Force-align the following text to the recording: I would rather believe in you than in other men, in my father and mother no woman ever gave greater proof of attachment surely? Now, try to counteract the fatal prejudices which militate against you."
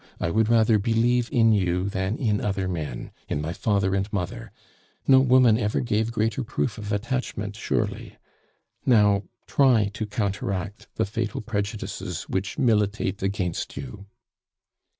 I 0.19 0.31
would 0.31 0.49
rather 0.49 0.79
believe 0.79 1.29
in 1.31 1.51
you 1.53 1.87
than 1.87 2.17
in 2.17 2.41
other 2.41 2.67
men, 2.67 3.11
in 3.29 3.39
my 3.39 3.53
father 3.53 3.93
and 3.93 4.11
mother 4.11 4.51
no 5.07 5.19
woman 5.19 5.59
ever 5.59 5.79
gave 5.79 6.11
greater 6.11 6.43
proof 6.43 6.79
of 6.79 6.91
attachment 6.91 7.55
surely? 7.55 8.17
Now, 8.83 9.25
try 9.45 9.91
to 9.93 10.07
counteract 10.07 10.87
the 10.95 11.05
fatal 11.05 11.39
prejudices 11.41 12.23
which 12.23 12.57
militate 12.57 13.21
against 13.21 13.77
you." 13.77 14.07